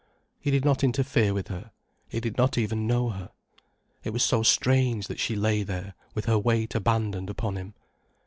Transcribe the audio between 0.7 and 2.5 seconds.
interfere with her. He did